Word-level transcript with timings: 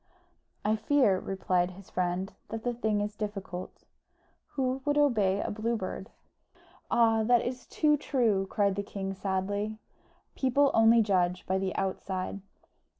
"I 0.65 0.77
fear," 0.77 1.19
replied 1.19 1.69
his 1.69 1.91
friend, 1.91 2.33
"that 2.49 2.63
the 2.63 2.73
thing 2.73 3.01
is 3.01 3.15
difficult. 3.15 3.83
Who 4.53 4.81
would 4.83 4.97
obey 4.97 5.39
a 5.41 5.51
Blue 5.51 5.75
Bird?" 5.77 6.09
"Ah, 6.89 7.21
that 7.21 7.43
is 7.45 7.67
too 7.67 7.97
true!" 7.97 8.47
cried 8.49 8.73
the 8.73 8.81
king, 8.81 9.13
sadly, 9.13 9.77
"People 10.35 10.71
only 10.73 11.03
judge 11.03 11.45
by 11.45 11.59
the 11.59 11.75
outside." 11.75 12.41